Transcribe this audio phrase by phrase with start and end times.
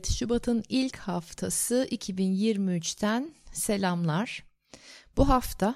[0.00, 4.44] Evet, Şubat'ın ilk haftası 2023'ten selamlar.
[5.16, 5.74] Bu hafta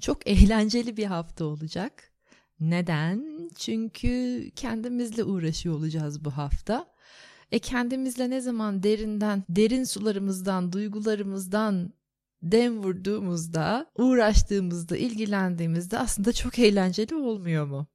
[0.00, 2.12] çok eğlenceli bir hafta olacak.
[2.60, 3.50] Neden?
[3.58, 6.86] Çünkü kendimizle uğraşıyor olacağız bu hafta.
[7.52, 11.92] E kendimizle ne zaman derinden, derin sularımızdan, duygularımızdan
[12.42, 17.86] dem vurduğumuzda, uğraştığımızda, ilgilendiğimizde aslında çok eğlenceli olmuyor mu?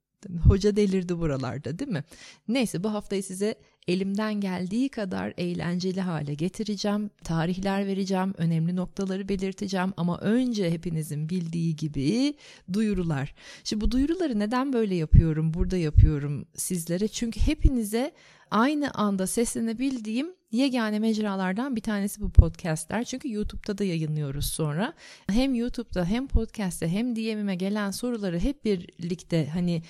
[0.48, 2.04] Hoca delirdi buralarda değil mi?
[2.48, 3.56] Neyse bu haftayı size
[3.88, 7.10] elimden geldiği kadar eğlenceli hale getireceğim.
[7.24, 12.34] Tarihler vereceğim, önemli noktaları belirteceğim ama önce hepinizin bildiği gibi
[12.74, 13.36] duyurular.
[13.64, 17.08] Şimdi bu duyuruları neden böyle yapıyorum, burada yapıyorum sizlere?
[17.08, 18.12] Çünkü hepinize
[18.52, 23.04] aynı anda seslenebildiğim yegane mecralardan bir tanesi bu podcastler.
[23.04, 24.94] Çünkü YouTube'da da yayınlıyoruz sonra.
[25.30, 29.82] Hem YouTube'da hem podcast'te hem DM'ime gelen soruları hep birlikte hani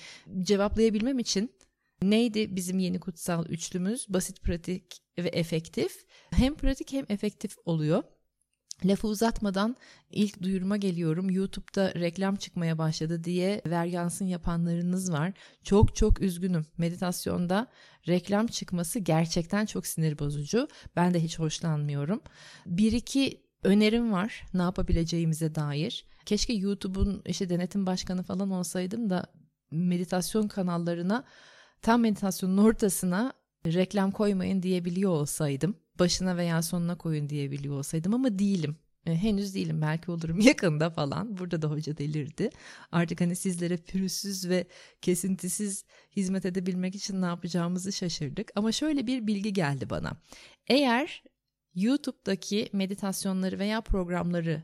[0.42, 1.50] cevaplayabilmem için
[2.02, 4.06] Neydi bizim yeni kutsal üçlümüz?
[4.08, 6.06] Basit, pratik ve efektif.
[6.30, 8.02] Hem pratik hem efektif oluyor.
[8.84, 9.76] Lafı uzatmadan
[10.10, 11.30] ilk duyuruma geliyorum.
[11.30, 15.32] YouTube'da reklam çıkmaya başladı diye veryansın yapanlarınız var.
[15.64, 16.66] Çok çok üzgünüm.
[16.78, 17.66] Meditasyonda
[18.08, 20.68] reklam çıkması gerçekten çok sinir bozucu.
[20.96, 22.20] Ben de hiç hoşlanmıyorum.
[22.66, 26.06] Bir iki önerim var ne yapabileceğimize dair.
[26.26, 29.26] Keşke YouTube'un işte denetim başkanı falan olsaydım da
[29.70, 31.24] meditasyon kanallarına
[31.82, 33.32] tam meditasyonun ortasına
[33.66, 38.76] reklam koymayın diyebiliyor olsaydım, başına veya sonuna koyun diyebiliyor olsaydım ama değilim.
[39.06, 41.38] E, henüz değilim belki olurum yakında falan.
[41.38, 42.50] Burada da hoca delirdi.
[42.92, 44.66] Artık hani sizlere pürüzsüz ve
[45.02, 45.84] kesintisiz
[46.16, 48.52] hizmet edebilmek için ne yapacağımızı şaşırdık.
[48.54, 50.16] Ama şöyle bir bilgi geldi bana.
[50.66, 51.22] Eğer
[51.74, 54.62] YouTube'daki meditasyonları veya programları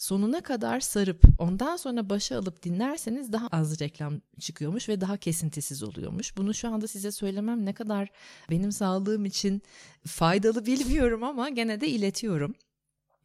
[0.00, 5.82] sonuna kadar sarıp ondan sonra başa alıp dinlerseniz daha az reklam çıkıyormuş ve daha kesintisiz
[5.82, 6.36] oluyormuş.
[6.36, 8.10] Bunu şu anda size söylemem ne kadar
[8.50, 9.62] benim sağlığım için
[10.06, 12.54] faydalı bilmiyorum ama gene de iletiyorum.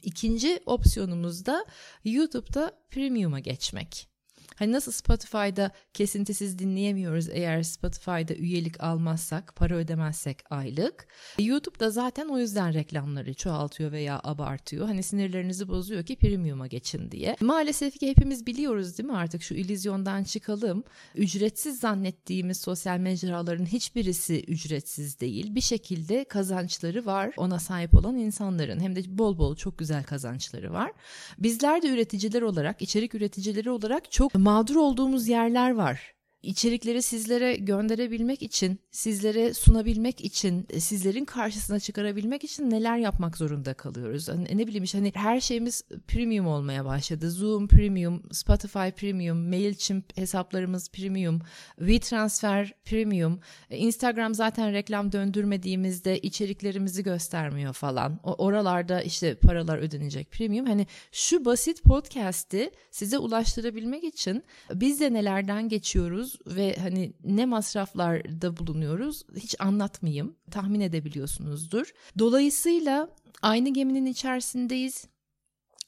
[0.03, 1.65] İkinci opsiyonumuz da
[2.03, 4.14] YouTube'da Premium'a geçmek.
[4.55, 11.07] Hani nasıl Spotify'da kesintisiz dinleyemiyoruz eğer Spotify'da üyelik almazsak, para ödemezsek aylık.
[11.39, 14.87] YouTube'da zaten o yüzden reklamları çoğaltıyor veya abartıyor.
[14.87, 17.35] Hani sinirlerinizi bozuyor ki premium'a geçin diye.
[17.41, 20.83] Maalesef ki hepimiz biliyoruz değil mi artık şu illüzyondan çıkalım.
[21.15, 25.55] Ücretsiz zannettiğimiz sosyal mecraların hiçbirisi ücretsiz değil.
[25.55, 28.79] Bir şekilde kazançları var ona sahip olan insanların.
[28.79, 30.91] Hem de bol bol çok güzel kazançları var.
[31.37, 36.14] Bizler de üreticiler olarak, içerik üreticileri olarak çok mağdur olduğumuz yerler var
[36.45, 43.73] içerikleri sizlere gönderebilmek için, sizlere sunabilmek için, e, sizlerin karşısına çıkarabilmek için neler yapmak zorunda
[43.73, 44.29] kalıyoruz?
[44.29, 47.31] Hani, ne bileyim işte hani her şeyimiz premium olmaya başladı.
[47.31, 51.41] Zoom premium, Spotify premium, Mailchimp hesaplarımız premium,
[51.77, 53.39] WeTransfer premium.
[53.69, 58.19] E, Instagram zaten reklam döndürmediğimizde içeriklerimizi göstermiyor falan.
[58.23, 60.65] O oralarda işte paralar ödenecek premium.
[60.65, 68.57] Hani şu basit podcast'i size ulaştırabilmek için biz de nelerden geçiyoruz ve hani ne masraflarda
[68.57, 70.35] bulunuyoruz hiç anlatmayayım.
[70.51, 71.93] Tahmin edebiliyorsunuzdur.
[72.19, 73.09] Dolayısıyla
[73.41, 75.07] aynı geminin içerisindeyiz.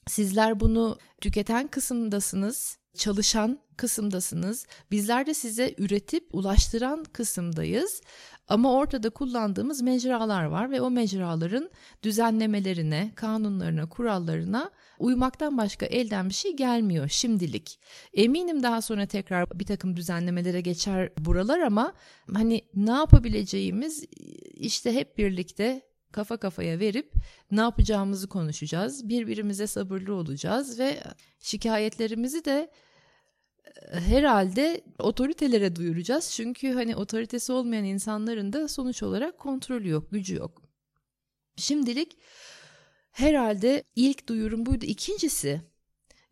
[0.06, 4.66] Sizler bunu tüketen kısımdasınız, çalışan kısımdasınız.
[4.90, 8.02] Bizler de size üretip ulaştıran kısımdayız.
[8.48, 11.70] Ama ortada kullandığımız mecralar var ve o mecraların
[12.02, 17.80] düzenlemelerine, kanunlarına, kurallarına uymaktan başka elden bir şey gelmiyor şimdilik.
[18.14, 21.92] Eminim daha sonra tekrar bir takım düzenlemelere geçer buralar ama
[22.34, 24.04] hani ne yapabileceğimiz
[24.54, 27.12] işte hep birlikte kafa kafaya verip
[27.50, 29.08] ne yapacağımızı konuşacağız.
[29.08, 31.02] Birbirimize sabırlı olacağız ve
[31.40, 32.70] şikayetlerimizi de
[33.92, 36.30] e, herhalde otoritelere duyuracağız.
[36.30, 40.62] Çünkü hani otoritesi olmayan insanların da sonuç olarak kontrolü yok, gücü yok.
[41.56, 42.18] Şimdilik
[43.10, 44.84] herhalde ilk duyurum buydu.
[44.84, 45.62] İkincisi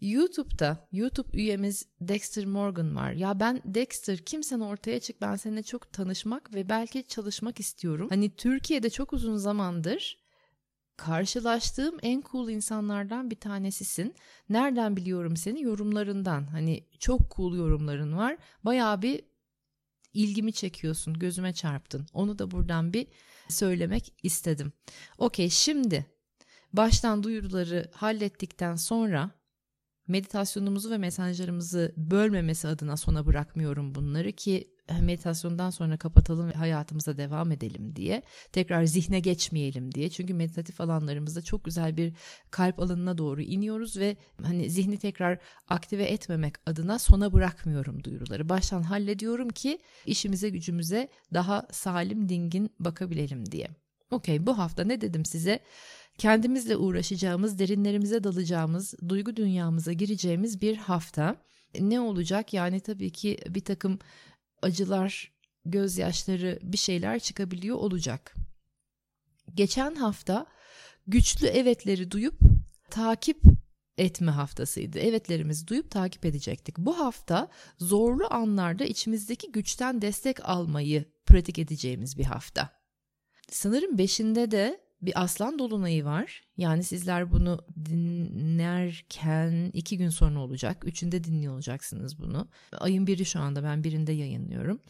[0.01, 3.13] YouTube'da YouTube üyemiz Dexter Morgan var.
[3.13, 8.07] Ya ben Dexter kimsen ortaya çık ben seninle çok tanışmak ve belki çalışmak istiyorum.
[8.11, 10.27] Hani Türkiye'de çok uzun zamandır
[10.97, 14.15] karşılaştığım en cool insanlardan bir tanesisin.
[14.49, 15.63] Nereden biliyorum seni?
[15.63, 16.47] Yorumlarından.
[16.47, 18.37] Hani çok cool yorumların var.
[18.65, 19.21] Bayağı bir
[20.15, 22.07] ilgimi çekiyorsun, gözüme çarptın.
[22.13, 23.07] Onu da buradan bir
[23.49, 24.73] söylemek istedim.
[25.19, 26.07] Okey şimdi
[26.73, 29.31] baştan duyuruları hallettikten sonra
[30.09, 37.53] meditasyonumuzu ve mesajlarımızı bölmemesi adına sona bırakmıyorum bunları ki meditasyondan sonra kapatalım ve hayatımıza devam
[37.53, 38.23] edelim diye.
[38.53, 40.11] Tekrar zihne geçmeyelim diye.
[40.11, 42.13] Çünkü meditatif alanlarımızda çok güzel bir
[42.51, 45.39] kalp alanına doğru iniyoruz ve hani zihni tekrar
[45.69, 48.49] aktive etmemek adına sona bırakmıyorum duyuruları.
[48.49, 53.86] Baştan hallediyorum ki işimize gücümüze daha salim dingin bakabilelim diye.
[54.11, 55.61] Okey bu hafta ne dedim size?
[56.19, 61.37] Kendimizle uğraşacağımız, derinlerimize dalacağımız, duygu dünyamıza gireceğimiz bir hafta.
[61.81, 62.55] Ne olacak?
[62.55, 63.99] Yani tabii ki bir takım
[64.63, 65.33] acılar,
[65.65, 68.35] gözyaşları bir şeyler çıkabiliyor olacak.
[69.55, 70.47] Geçen hafta
[71.07, 72.41] güçlü evetleri duyup
[72.91, 73.43] takip
[73.99, 74.99] etme haftasıydı.
[74.99, 76.79] Evetlerimizi duyup takip edecektik.
[76.79, 77.49] Bu hafta
[77.79, 82.76] zorlu anlarda içimizdeki güçten destek almayı pratik edeceğimiz bir hafta.
[83.49, 86.43] Sanırım beşinde de bir aslan dolunayı var.
[86.57, 90.85] Yani sizler bunu dinlerken iki gün sonra olacak.
[90.87, 92.49] Üçünde dinliyor olacaksınız bunu.
[92.73, 94.81] Ayın biri şu anda ben birinde yayınlıyorum.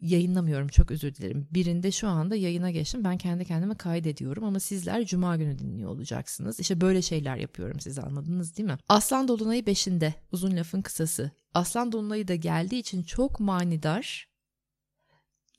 [0.00, 1.48] Yayınlamıyorum çok özür dilerim.
[1.50, 3.04] Birinde şu anda yayına geçtim.
[3.04, 6.60] Ben kendi kendime kaydediyorum ama sizler cuma günü dinliyor olacaksınız.
[6.60, 8.78] İşte böyle şeyler yapıyorum siz anladınız değil mi?
[8.88, 11.30] Aslan dolunayı beşinde uzun lafın kısası.
[11.54, 14.28] Aslan dolunayı da geldiği için çok manidar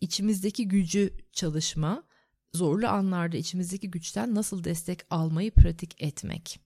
[0.01, 2.03] içimizdeki gücü çalışma
[2.53, 6.59] zorlu anlarda içimizdeki güçten nasıl destek almayı pratik etmek.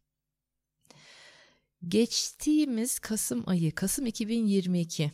[1.88, 5.12] Geçtiğimiz Kasım ayı, Kasım 2022.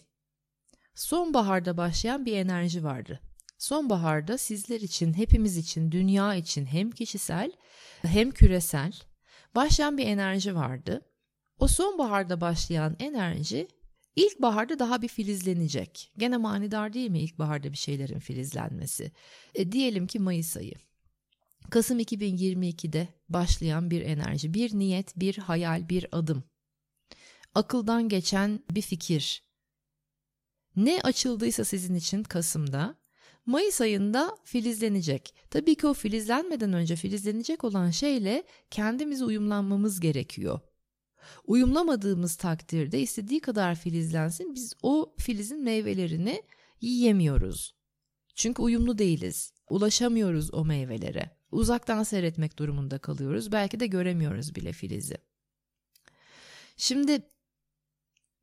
[0.96, 3.20] Sonbaharda başlayan bir enerji vardı.
[3.58, 7.52] Sonbaharda sizler için, hepimiz için, dünya için hem kişisel
[8.02, 8.94] hem küresel
[9.56, 11.02] başlayan bir enerji vardı.
[11.60, 13.68] O sonbaharda başlayan enerji
[14.18, 16.12] İlkbaharda daha bir filizlenecek.
[16.18, 19.12] Gene manidar değil mi ilkbaharda bir şeylerin filizlenmesi?
[19.56, 20.74] E, diyelim ki Mayıs ayı.
[21.70, 26.44] Kasım 2022'de başlayan bir enerji, bir niyet, bir hayal, bir adım.
[27.56, 29.44] Akıldan geçen bir fikir.
[30.76, 32.96] Ne açıldıysa sizin için Kasım'da,
[33.46, 35.36] Mayıs ayında filizlenecek.
[35.50, 40.60] Tabii ki o filizlenmeden önce filizlenecek olan şeyle kendimizi uyumlanmamız gerekiyor.
[41.46, 46.44] Uyumlamadığımız takdirde istediği kadar filizlensin biz o filizin meyvelerini
[46.82, 47.76] yiyemiyoruz.
[48.36, 49.54] Çünkü uyumlu değiliz.
[49.70, 51.38] Ulaşamıyoruz o meyvelere.
[51.52, 53.52] Uzaktan seyretmek durumunda kalıyoruz.
[53.52, 55.18] Belki de göremiyoruz bile filizi.
[56.78, 57.22] Şimdi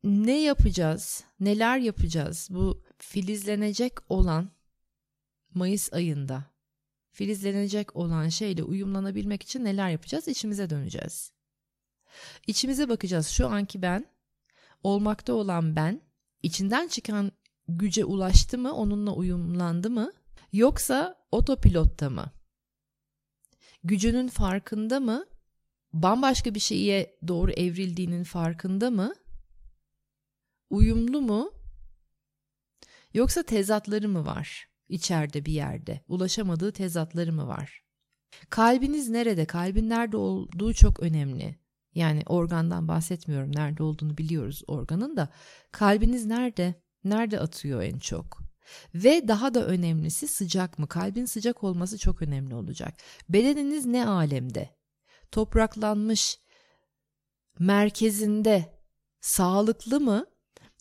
[0.03, 1.23] ne yapacağız?
[1.39, 2.47] Neler yapacağız?
[2.51, 4.51] Bu filizlenecek olan
[5.53, 6.45] Mayıs ayında
[7.11, 10.27] filizlenecek olan şeyle uyumlanabilmek için neler yapacağız?
[10.27, 11.34] İçimize döneceğiz.
[12.47, 13.27] İçimize bakacağız.
[13.27, 14.05] Şu anki ben,
[14.83, 16.01] olmakta olan ben,
[16.43, 17.31] içinden çıkan
[17.67, 20.11] güce ulaştı mı, onunla uyumlandı mı?
[20.53, 22.31] Yoksa otopilotta mı?
[23.83, 25.25] Gücünün farkında mı?
[25.93, 29.15] Bambaşka bir şeye doğru evrildiğinin farkında mı?
[30.69, 31.51] Uyumlu mu?
[33.13, 36.01] Yoksa tezatları mı var içeride bir yerde?
[36.07, 37.83] Ulaşamadığı tezatları mı var?
[38.49, 39.45] Kalbiniz nerede?
[39.45, 41.55] Kalbin nerede olduğu çok önemli.
[41.95, 43.55] Yani organdan bahsetmiyorum.
[43.55, 45.29] Nerede olduğunu biliyoruz organın da.
[45.71, 46.75] Kalbiniz nerede?
[47.03, 48.39] Nerede atıyor en çok?
[48.95, 50.87] Ve daha da önemlisi sıcak mı?
[50.87, 52.93] Kalbin sıcak olması çok önemli olacak.
[53.29, 54.69] Bedeniniz ne alemde?
[55.31, 56.39] Topraklanmış,
[57.59, 58.81] merkezinde,
[59.21, 60.25] sağlıklı mı?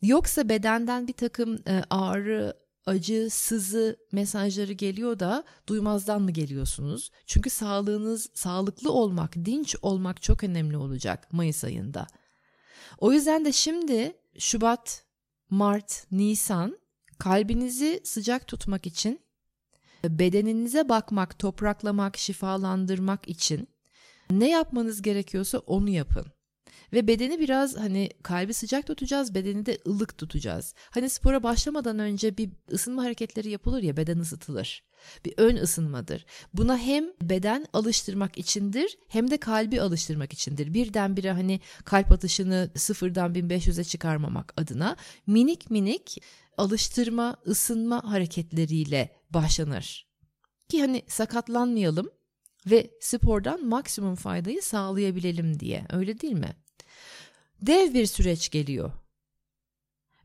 [0.02, 7.10] Yoksa bedenden bir takım e, ağrı, acı, sızı mesajları geliyor da duymazdan mı geliyorsunuz?
[7.26, 12.06] Çünkü sağlığınız, sağlıklı olmak, dinç olmak çok önemli olacak Mayıs ayında.
[12.98, 15.04] O yüzden de şimdi Şubat,
[15.50, 16.78] Mart, Nisan
[17.18, 19.20] kalbinizi sıcak tutmak için,
[20.04, 23.68] bedeninize bakmak, topraklamak, şifalandırmak için
[24.30, 26.33] ne yapmanız gerekiyorsa onu yapın.
[26.92, 30.74] Ve bedeni biraz hani kalbi sıcak tutacağız, bedeni de ılık tutacağız.
[30.90, 34.82] Hani spora başlamadan önce bir ısınma hareketleri yapılır ya beden ısıtılır.
[35.24, 36.26] Bir ön ısınmadır.
[36.54, 40.74] Buna hem beden alıştırmak içindir hem de kalbi alıştırmak içindir.
[40.74, 46.22] Birdenbire hani kalp atışını sıfırdan 1500'e çıkarmamak adına minik minik
[46.58, 50.06] alıştırma, ısınma hareketleriyle başlanır.
[50.68, 52.10] Ki hani sakatlanmayalım,
[52.66, 55.86] ve spordan maksimum faydayı sağlayabilelim diye.
[55.92, 56.56] Öyle değil mi?
[57.62, 58.92] Dev bir süreç geliyor.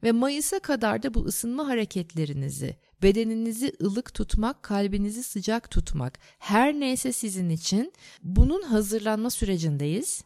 [0.04, 7.12] Ve Mayıs'a kadar da bu ısınma hareketlerinizi, bedeninizi ılık tutmak, kalbinizi sıcak tutmak, her neyse
[7.12, 7.94] sizin için
[8.24, 10.24] bunun hazırlanma sürecindeyiz.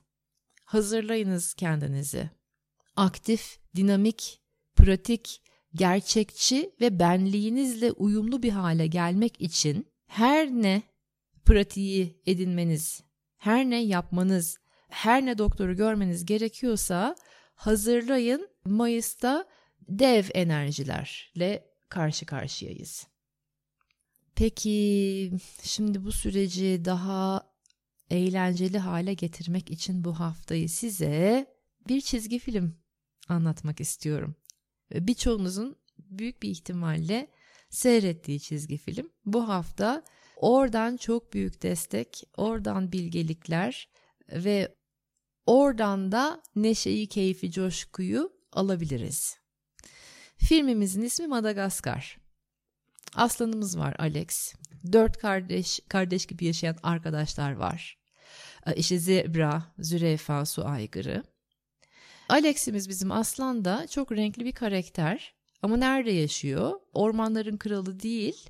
[0.65, 2.29] Hazırlayınız kendinizi.
[2.95, 4.41] Aktif, dinamik,
[4.75, 5.41] pratik,
[5.75, 10.81] gerçekçi ve benliğinizle uyumlu bir hale gelmek için her ne
[11.45, 13.03] pratiği edinmeniz,
[13.37, 14.57] her ne yapmanız,
[14.93, 17.15] her ne doktoru görmeniz gerekiyorsa
[17.55, 18.49] hazırlayın.
[18.65, 19.47] Mayıs'ta
[19.89, 23.07] dev enerjilerle karşı karşıyayız.
[24.35, 25.31] Peki
[25.63, 27.51] şimdi bu süreci daha
[28.09, 31.47] eğlenceli hale getirmek için bu haftayı size
[31.87, 32.77] bir çizgi film
[33.27, 34.35] anlatmak istiyorum.
[34.91, 37.27] Birçoğunuzun büyük bir ihtimalle
[37.69, 39.09] seyrettiği çizgi film.
[39.25, 40.03] Bu hafta
[40.35, 43.89] oradan çok büyük destek, oradan bilgelikler
[44.31, 44.75] ve
[45.45, 49.37] oradan da neşeyi, keyfi, coşkuyu alabiliriz.
[50.37, 52.17] Filmimizin ismi Madagaskar.
[53.15, 54.53] Aslanımız var Alex.
[54.91, 57.97] Dört kardeş, kardeş gibi yaşayan arkadaşlar var.
[58.75, 61.23] İşte Zebra, Zürefa, Su Aygırı.
[62.29, 65.33] Alex'imiz bizim aslan da çok renkli bir karakter.
[65.61, 66.79] Ama nerede yaşıyor?
[66.93, 68.49] Ormanların kralı değil,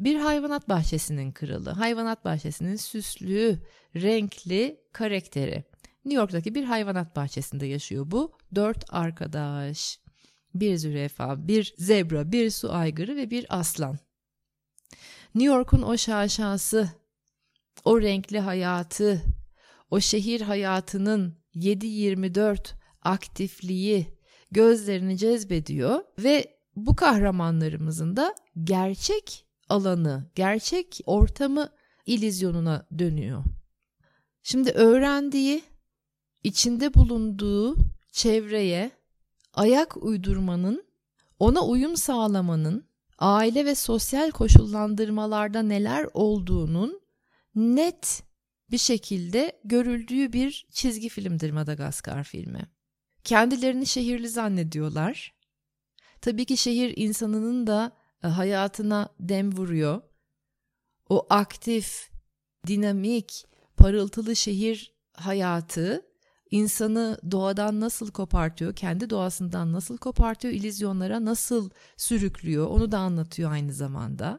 [0.00, 1.70] bir hayvanat bahçesinin kralı.
[1.70, 3.58] Hayvanat bahçesinin süslü,
[3.96, 5.64] renkli karakteri.
[6.04, 8.32] New York'taki bir hayvanat bahçesinde yaşıyor bu.
[8.54, 10.00] Dört arkadaş.
[10.54, 13.98] Bir zürefa, bir zebra, bir su aygırı ve bir aslan.
[15.34, 16.90] New York'un o şaşası,
[17.84, 19.22] o renkli hayatı,
[19.90, 24.06] o şehir hayatının 7-24 aktifliği
[24.50, 31.68] gözlerini cezbediyor ve bu kahramanlarımızın da gerçek alanı, gerçek ortamı
[32.06, 33.44] ilizyonuna dönüyor.
[34.42, 35.62] Şimdi öğrendiği,
[36.44, 37.76] içinde bulunduğu
[38.12, 38.90] çevreye
[39.54, 40.84] ayak uydurmanın,
[41.38, 42.86] ona uyum sağlamanın,
[43.18, 47.00] aile ve sosyal koşullandırmalarda neler olduğunun
[47.54, 48.22] net
[48.70, 52.70] bir şekilde görüldüğü bir çizgi filmdir Madagaskar filmi.
[53.24, 55.34] Kendilerini şehirli zannediyorlar.
[56.20, 57.92] Tabii ki şehir insanının da
[58.24, 60.02] e, hayatına dem vuruyor.
[61.08, 62.10] O aktif,
[62.66, 63.46] dinamik,
[63.76, 66.11] parıltılı şehir hayatı
[66.52, 73.72] insanı doğadan nasıl kopartıyor, kendi doğasından nasıl kopartıyor, ilizyonlara nasıl sürüklüyor onu da anlatıyor aynı
[73.72, 74.38] zamanda.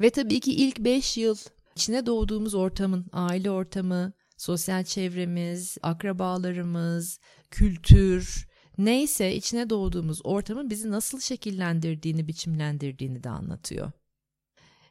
[0.00, 1.36] Ve tabii ki ilk 5 yıl
[1.76, 7.20] içine doğduğumuz ortamın, aile ortamı, sosyal çevremiz, akrabalarımız,
[7.50, 8.48] kültür,
[8.78, 13.92] neyse içine doğduğumuz ortamın bizi nasıl şekillendirdiğini, biçimlendirdiğini de anlatıyor.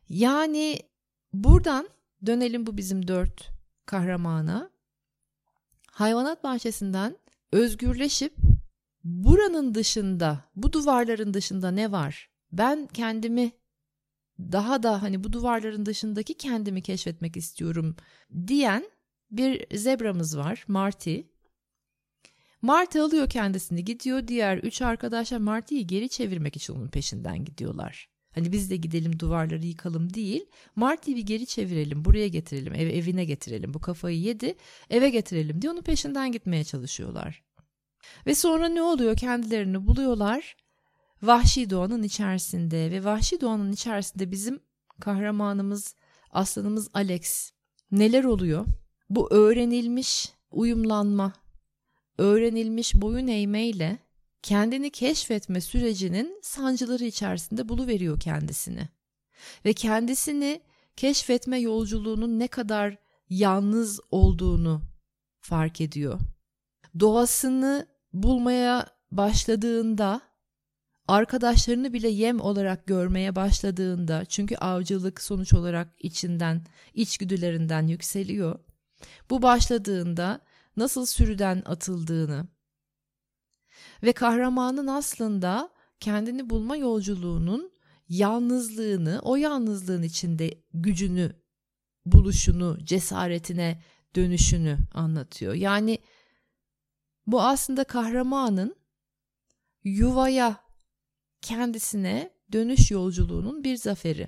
[0.09, 0.79] Yani
[1.33, 1.89] buradan
[2.25, 3.49] dönelim bu bizim dört
[3.85, 4.76] kahramana.
[5.97, 7.17] Hayvanat bahçesinden
[7.51, 8.35] özgürleşip
[9.03, 12.29] buranın dışında, bu duvarların dışında ne var?
[12.51, 13.51] Ben kendimi
[14.39, 17.95] daha da hani bu duvarların dışındaki kendimi keşfetmek istiyorum
[18.47, 18.89] diyen
[19.31, 21.19] bir zebramız var Marty.
[22.61, 28.09] Marty alıyor kendisini gidiyor diğer üç arkadaşlar Marty'yi geri çevirmek için onun peşinden gidiyorlar.
[28.37, 30.45] Hani biz de gidelim duvarları yıkalım değil.
[30.75, 34.55] Marty'yi geri çevirelim buraya getirelim ev, evine getirelim bu kafayı yedi
[34.89, 37.43] eve getirelim diye onun peşinden gitmeye çalışıyorlar.
[38.27, 40.55] Ve sonra ne oluyor kendilerini buluyorlar
[41.21, 44.59] vahşi doğanın içerisinde ve vahşi doğanın içerisinde bizim
[44.99, 45.95] kahramanımız
[46.31, 47.51] aslanımız Alex
[47.91, 48.65] neler oluyor?
[49.09, 51.33] Bu öğrenilmiş uyumlanma,
[52.17, 53.97] öğrenilmiş boyun eğmeyle
[54.47, 58.89] kendini keşfetme sürecinin sancıları içerisinde buluveriyor kendisini.
[59.65, 60.61] Ve kendisini
[60.95, 62.97] keşfetme yolculuğunun ne kadar
[63.29, 64.81] yalnız olduğunu
[65.39, 66.19] fark ediyor.
[66.99, 70.21] Doğasını bulmaya başladığında
[71.07, 78.59] arkadaşlarını bile yem olarak görmeye başladığında çünkü avcılık sonuç olarak içinden içgüdülerinden yükseliyor.
[79.29, 80.39] Bu başladığında
[80.77, 82.47] nasıl sürüden atıldığını
[84.03, 85.69] ve kahramanın aslında
[85.99, 87.71] kendini bulma yolculuğunun
[88.09, 91.35] yalnızlığını, o yalnızlığın içinde gücünü,
[92.05, 93.83] buluşunu, cesaretine
[94.15, 95.53] dönüşünü anlatıyor.
[95.53, 95.99] Yani
[97.27, 98.75] bu aslında kahramanın
[99.83, 100.67] yuvaya,
[101.41, 104.27] kendisine dönüş yolculuğunun bir zaferi.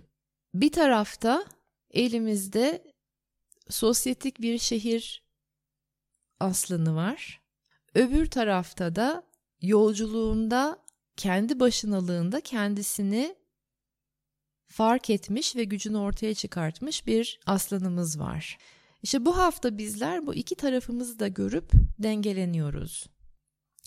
[0.54, 1.46] Bir tarafta
[1.92, 2.94] elimizde
[3.70, 5.24] sosyetik bir şehir
[6.40, 7.42] aslanı var.
[7.96, 9.29] Öbür tarafta da
[9.62, 10.80] yolculuğunda
[11.18, 13.36] kendi başınalığında kendisini
[14.68, 18.58] fark etmiş ve gücünü ortaya çıkartmış bir aslanımız var.
[19.04, 23.08] İşte bu hafta bizler bu iki tarafımızı da görüp dengeleniyoruz.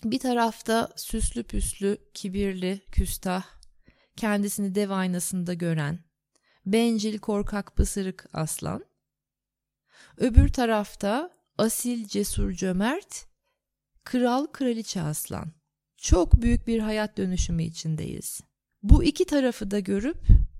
[0.03, 3.43] Bir tarafta süslü püslü, kibirli, küstah,
[4.15, 5.99] kendisini dev aynasında gören,
[6.65, 8.85] bencil, korkak, pısırık aslan.
[10.17, 13.25] Öbür tarafta asil, cesur, cömert,
[14.03, 15.62] kral, kraliçe aslan.
[16.03, 18.41] Çok büyük bir hayat dönüşümü içindeyiz.
[18.83, 20.17] Bu iki tarafı da görüp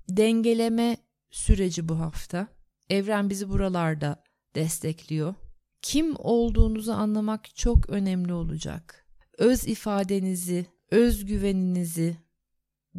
[0.08, 0.96] dengeleme
[1.30, 2.48] süreci bu hafta.
[2.90, 4.22] Evren bizi buralarda
[4.54, 5.34] destekliyor.
[5.82, 9.06] Kim olduğunuzu anlamak çok önemli olacak.
[9.38, 12.16] Öz ifadenizi, özgüveninizi,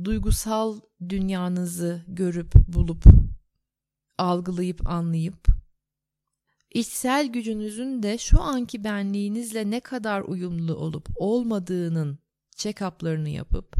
[0.03, 3.03] duygusal dünyanızı görüp bulup
[4.17, 5.47] algılayıp anlayıp
[6.73, 12.24] içsel gücünüzün de şu anki benliğinizle ne kadar uyumlu olup olmadığının
[12.55, 13.75] check-up'larını yapıp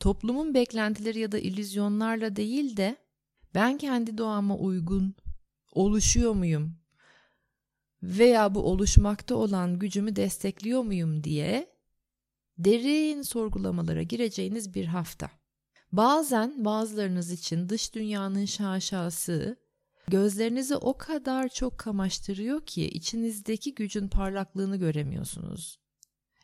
[0.00, 2.96] toplumun beklentileri ya da illüzyonlarla değil de
[3.54, 5.14] ben kendi doğama uygun
[5.72, 6.76] oluşuyor muyum
[8.02, 11.74] veya bu oluşmakta olan gücümü destekliyor muyum diye
[12.58, 15.30] derin sorgulamalara gireceğiniz bir hafta.
[15.92, 19.56] Bazen bazılarınız için dış dünyanın şaşası
[20.08, 25.83] gözlerinizi o kadar çok kamaştırıyor ki içinizdeki gücün parlaklığını göremiyorsunuz.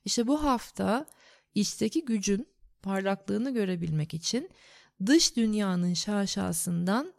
[0.04, 1.06] İşte bu hafta
[1.54, 2.48] içteki gücün
[2.82, 4.50] parlaklığını görebilmek için
[5.06, 7.12] dış dünyanın şaşasından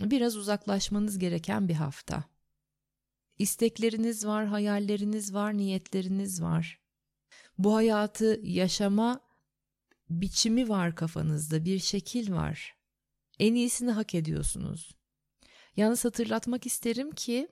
[0.00, 2.24] biraz uzaklaşmanız gereken bir hafta.
[3.38, 6.80] İstekleriniz var, hayalleriniz var, niyetleriniz var.
[7.58, 9.20] Bu hayatı yaşama
[10.10, 12.76] biçimi var kafanızda, bir şekil var.
[13.38, 14.96] En iyisini hak ediyorsunuz.
[15.76, 17.48] Yalnız hatırlatmak isterim ki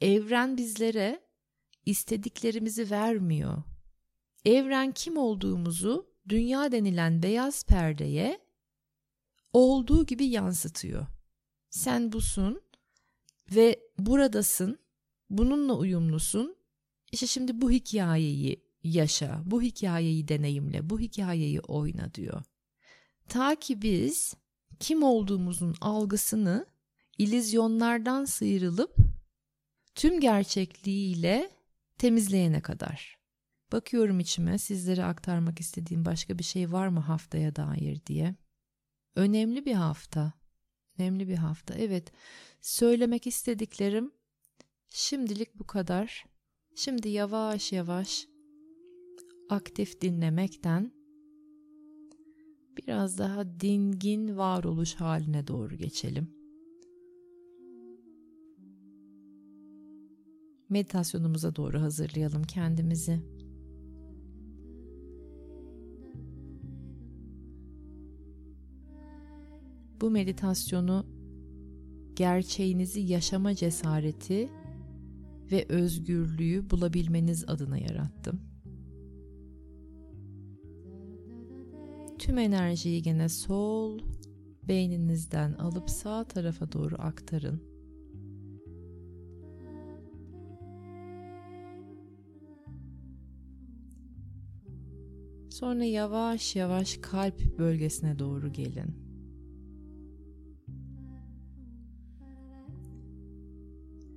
[0.00, 1.23] evren bizlere
[1.86, 3.62] istediklerimizi vermiyor.
[4.44, 8.40] Evren kim olduğumuzu dünya denilen beyaz perdeye
[9.52, 11.06] olduğu gibi yansıtıyor.
[11.70, 12.62] Sen busun
[13.54, 14.78] ve buradasın,
[15.30, 16.56] bununla uyumlusun.
[17.12, 22.42] İşte şimdi bu hikayeyi yaşa, bu hikayeyi deneyimle, bu hikayeyi oyna diyor.
[23.28, 24.34] Ta ki biz
[24.80, 26.66] kim olduğumuzun algısını
[27.18, 28.96] ilizyonlardan sıyrılıp
[29.94, 31.50] tüm gerçekliğiyle
[31.98, 33.18] temizleyene kadar.
[33.72, 38.34] Bakıyorum içime sizlere aktarmak istediğim başka bir şey var mı haftaya dair diye.
[39.16, 40.32] Önemli bir hafta.
[40.98, 41.74] Önemli bir hafta.
[41.74, 42.12] Evet,
[42.60, 44.12] söylemek istediklerim
[44.88, 46.24] şimdilik bu kadar.
[46.76, 48.26] Şimdi yavaş yavaş
[49.50, 50.92] aktif dinlemekten
[52.76, 56.43] biraz daha dingin varoluş haline doğru geçelim.
[60.70, 63.20] Meditasyonumuza doğru hazırlayalım kendimizi.
[70.00, 71.06] Bu meditasyonu
[72.16, 74.48] gerçeğinizi yaşama cesareti
[75.52, 78.40] ve özgürlüğü bulabilmeniz adına yarattım.
[82.18, 83.98] Tüm enerjiyi gene sol
[84.68, 87.73] beyninizden alıp sağ tarafa doğru aktarın.
[95.64, 98.94] Sonra yavaş yavaş kalp bölgesine doğru gelin.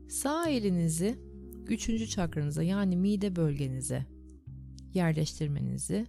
[0.09, 1.15] Sağ elinizi
[1.67, 4.05] üçüncü çakranıza yani mide bölgenize
[4.93, 6.07] yerleştirmenizi,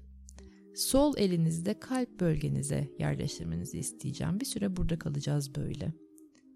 [0.75, 4.41] sol elinizde kalp bölgenize yerleştirmenizi isteyeceğim.
[4.41, 5.93] Bir süre burada kalacağız böyle.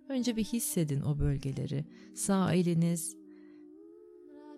[0.08, 1.84] Önce bir hissedin o bölgeleri.
[2.14, 3.16] Sağ eliniz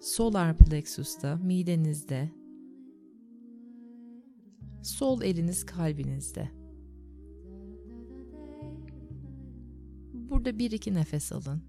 [0.01, 2.44] solar plexus'ta, midenizde.
[4.85, 6.51] Sol eliniz kalbinizde.
[10.13, 11.63] Burada bir iki nefes alın.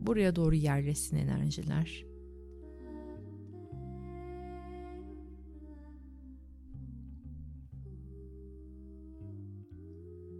[0.00, 2.04] Buraya doğru yerleşsin enerjiler.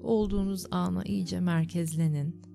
[0.02, 2.53] Olduğunuz ana iyice merkezlenin.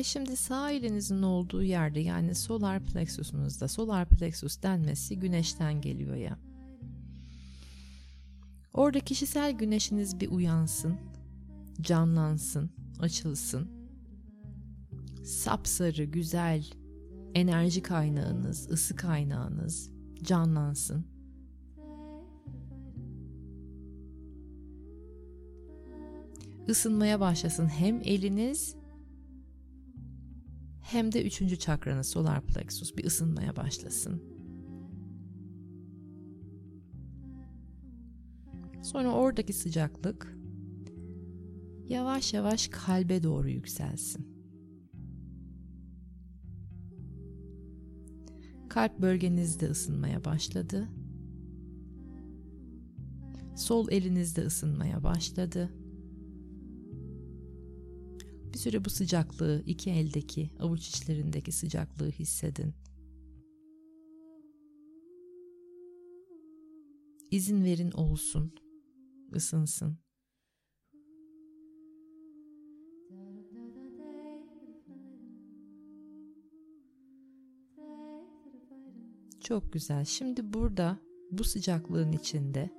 [0.00, 6.38] Ve şimdi sağ elinizin olduğu yerde yani solar plexusunuzda solar plexus denmesi güneşten geliyor ya.
[8.74, 10.96] Orada kişisel güneşiniz bir uyansın,
[11.80, 13.68] canlansın, açılsın.
[15.24, 16.64] Sapsarı, güzel
[17.34, 19.90] enerji kaynağınız, ısı kaynağınız
[20.22, 21.04] canlansın.
[26.68, 28.79] Isınmaya başlasın hem eliniz
[30.92, 34.22] hem de üçüncü çakranız solar plexus bir ısınmaya başlasın.
[38.82, 40.36] Sonra oradaki sıcaklık
[41.88, 44.26] yavaş yavaş kalbe doğru yükselsin.
[48.68, 50.88] Kalp bölgenizde ısınmaya başladı.
[53.56, 55.70] Sol elinizde ısınmaya başladı.
[58.60, 62.74] Süre bu sıcaklığı, iki eldeki, avuç içlerindeki sıcaklığı hissedin.
[67.30, 68.52] İzin verin olsun,
[69.34, 69.98] ısınsın.
[79.40, 80.04] Çok güzel.
[80.04, 80.98] Şimdi burada
[81.30, 82.70] bu sıcaklığın içinde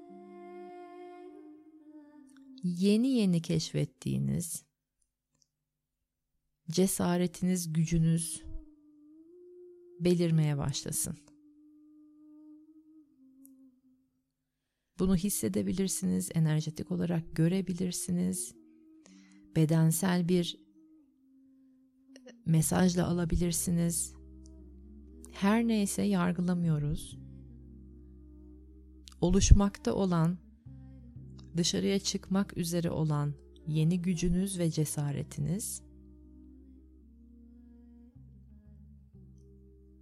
[2.63, 4.70] yeni yeni keşfettiğiniz
[6.71, 8.43] cesaretiniz, gücünüz
[9.99, 11.15] belirmeye başlasın.
[14.99, 18.55] Bunu hissedebilirsiniz, enerjetik olarak görebilirsiniz.
[19.55, 20.57] Bedensel bir
[22.45, 24.13] mesajla alabilirsiniz.
[25.31, 27.17] Her neyse yargılamıyoruz.
[29.21, 30.37] Oluşmakta olan,
[31.57, 33.33] dışarıya çıkmak üzere olan
[33.67, 35.90] yeni gücünüz ve cesaretiniz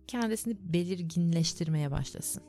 [0.10, 2.44] kendisini belirginleştirmeye başlasın.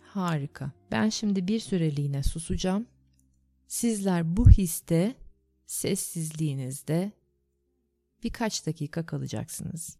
[0.00, 0.72] Harika.
[0.92, 2.86] Ben şimdi bir süreliğine susacağım.
[3.68, 5.14] Sizler bu histe
[5.66, 7.12] sessizliğinizde
[8.22, 9.98] birkaç dakika kalacaksınız.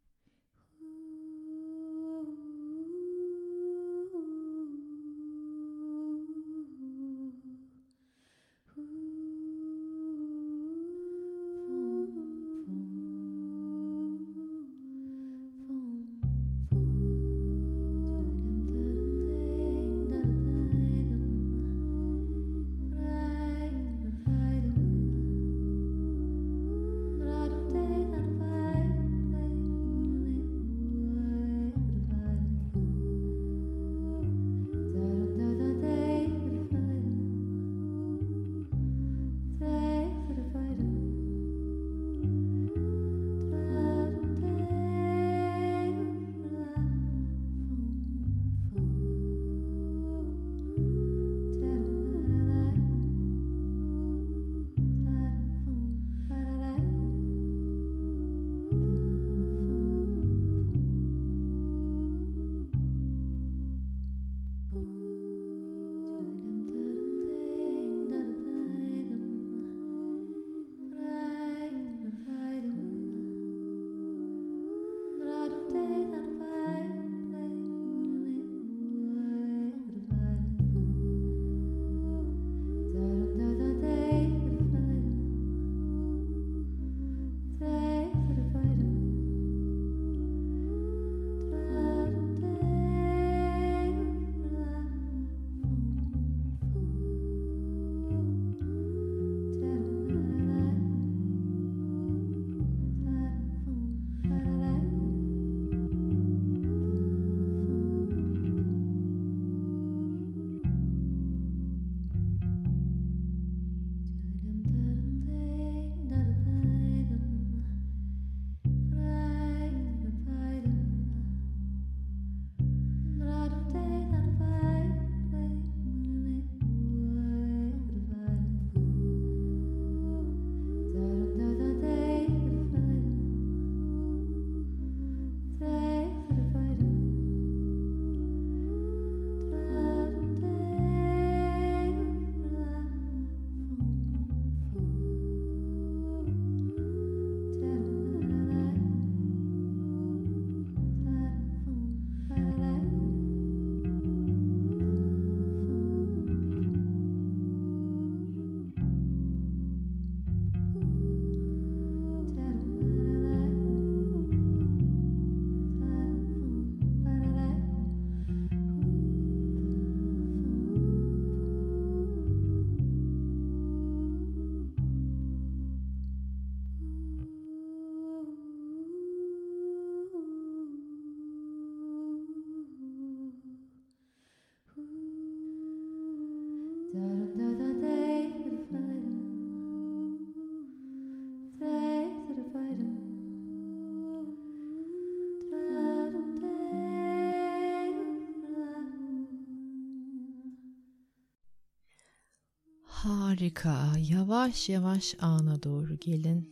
[203.37, 203.93] Harika.
[204.11, 206.51] Yavaş yavaş ana doğru gelin.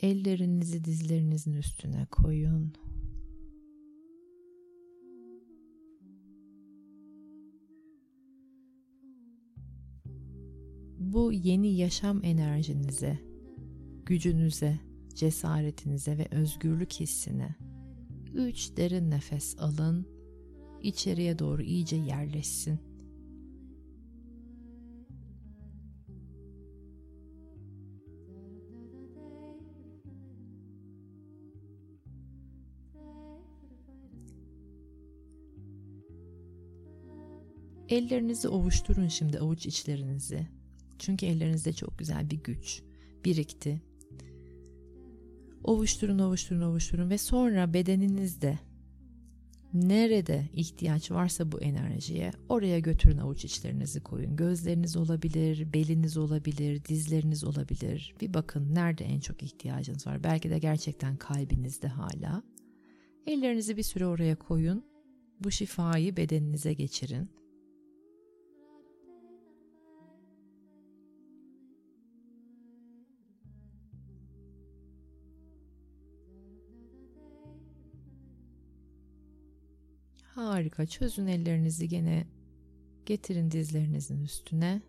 [0.00, 2.72] Ellerinizi dizlerinizin üstüne koyun.
[10.98, 13.18] Bu yeni yaşam enerjinize,
[14.06, 14.80] gücünüze,
[15.14, 17.56] cesaretinize ve özgürlük hissine
[18.34, 20.06] üç derin nefes alın.
[20.82, 22.93] içeriye doğru iyice yerleşsin.
[37.88, 40.46] Ellerinizi ovuşturun şimdi avuç içlerinizi.
[40.98, 42.82] Çünkü ellerinizde çok güzel bir güç
[43.24, 43.82] birikti.
[45.64, 48.58] Ovuşturun, ovuşturun, ovuşturun ve sonra bedeninizde
[49.74, 54.36] nerede ihtiyaç varsa bu enerjiye oraya götürün avuç içlerinizi koyun.
[54.36, 58.14] Gözleriniz olabilir, beliniz olabilir, dizleriniz olabilir.
[58.20, 60.24] Bir bakın nerede en çok ihtiyacınız var.
[60.24, 62.42] Belki de gerçekten kalbinizde hala.
[63.26, 64.84] Ellerinizi bir süre oraya koyun.
[65.40, 67.30] Bu şifayı bedeninize geçirin.
[80.34, 80.86] Harika.
[80.86, 82.26] Çözün ellerinizi gene
[83.06, 84.82] getirin dizlerinizin üstüne.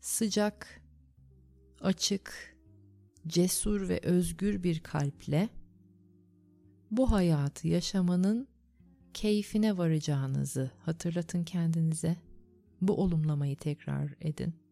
[0.00, 0.82] Sıcak,
[1.80, 2.56] açık,
[3.26, 5.48] cesur ve özgür bir kalple
[6.90, 8.48] bu hayatı yaşamanın
[9.14, 12.16] keyfine varacağınızı hatırlatın kendinize.
[12.80, 14.65] Bu olumlamayı tekrar edin.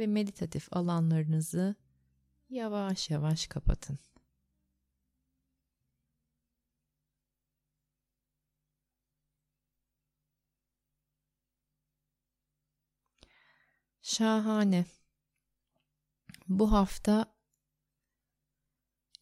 [0.00, 1.74] Ve meditatif alanlarınızı
[2.50, 3.98] yavaş yavaş kapatın.
[14.02, 14.84] Şahane.
[16.48, 17.34] Bu hafta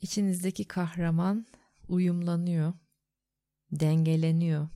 [0.01, 1.47] içinizdeki kahraman
[1.89, 2.73] uyumlanıyor,
[3.71, 4.69] dengeleniyor.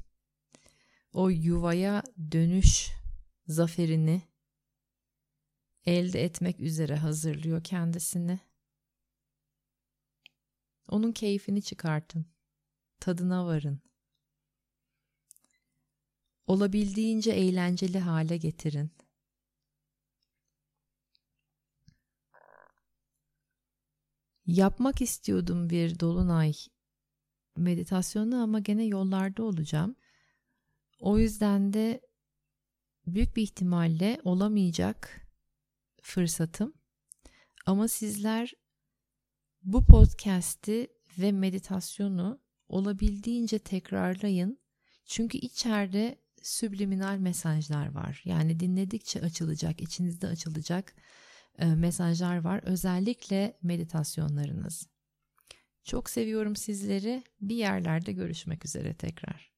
[1.12, 2.90] O yuvaya dönüş
[3.46, 4.31] zaferini
[5.86, 8.40] elde etmek üzere hazırlıyor kendisini.
[10.88, 12.26] Onun keyfini çıkartın.
[13.00, 13.80] Tadına varın.
[16.46, 18.90] Olabildiğince eğlenceli hale getirin.
[24.46, 26.52] Yapmak istiyordum bir dolunay
[27.56, 29.96] meditasyonu ama gene yollarda olacağım.
[30.98, 32.00] O yüzden de
[33.06, 35.21] büyük bir ihtimalle olamayacak
[36.02, 36.74] fırsatım.
[37.66, 38.52] Ama sizler
[39.62, 40.88] bu podcast'i
[41.18, 44.58] ve meditasyonu olabildiğince tekrarlayın.
[45.06, 48.22] Çünkü içeride subliminal mesajlar var.
[48.24, 50.94] Yani dinledikçe açılacak, içinizde açılacak
[51.58, 52.60] e, mesajlar var.
[52.62, 54.86] Özellikle meditasyonlarınız.
[55.84, 57.24] Çok seviyorum sizleri.
[57.40, 59.51] Bir yerlerde görüşmek üzere tekrar.